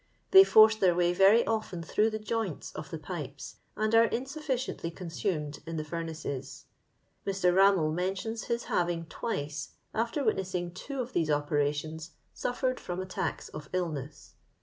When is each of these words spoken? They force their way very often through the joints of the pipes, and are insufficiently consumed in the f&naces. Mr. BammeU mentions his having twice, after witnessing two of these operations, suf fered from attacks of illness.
They 0.31 0.43
force 0.43 0.75
their 0.75 0.95
way 0.95 1.13
very 1.13 1.45
often 1.45 1.83
through 1.83 2.09
the 2.09 2.17
joints 2.17 2.71
of 2.71 2.89
the 2.89 2.97
pipes, 2.97 3.57
and 3.77 3.93
are 3.93 4.05
insufficiently 4.05 4.89
consumed 4.89 5.59
in 5.67 5.77
the 5.77 5.83
f&naces. 5.83 6.65
Mr. 7.23 7.53
BammeU 7.53 7.93
mentions 7.93 8.45
his 8.45 8.63
having 8.63 9.05
twice, 9.05 9.73
after 9.93 10.23
witnessing 10.23 10.71
two 10.73 11.01
of 11.01 11.13
these 11.13 11.29
operations, 11.29 12.13
suf 12.33 12.61
fered 12.61 12.79
from 12.79 12.99
attacks 12.99 13.49
of 13.49 13.69
illness. 13.73 14.33